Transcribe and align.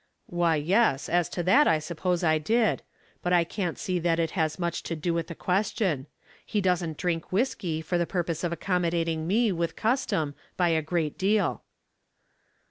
"Why, 0.25 0.55
yes; 0.55 1.07
as 1.09 1.29
to 1.29 1.43
that, 1.43 1.67
I 1.67 1.77
suppose 1.77 2.23
I 2.23 2.39
did. 2.39 2.81
But 3.21 3.33
I 3.33 3.43
can't 3.43 3.77
see 3.77 3.99
that 3.99 4.17
it 4.19 4.31
has 4.31 4.57
much 4.57 4.81
to 4.81 4.95
do 4.95 5.13
with 5.13 5.27
the 5.27 5.35
question. 5.35 6.07
He 6.43 6.59
doesn't 6.59 6.97
drink 6.97 7.31
whisky 7.31 7.83
for 7.83 7.99
the 7.99 8.05
Weighty 8.05 8.07
Matters 8.11 8.43
in 8.43 8.49
Small 8.49 8.49
Scales, 8.49 8.67
149 8.67 8.81
purpose 8.81 9.13
of 9.13 9.21
accommodating 9.21 9.27
me 9.27 9.51
with 9.51 9.75
custom, 9.75 10.33
by 10.57 10.69
a 10.69 10.81
great 10.81 11.19
deal.' 11.19 11.61